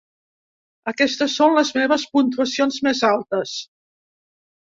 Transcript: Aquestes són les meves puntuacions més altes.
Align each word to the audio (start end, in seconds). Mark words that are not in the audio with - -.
Aquestes 0.91 1.35
són 1.39 1.53
les 1.57 1.71
meves 1.81 2.07
puntuacions 2.15 2.81
més 2.89 3.03
altes. 3.11 3.53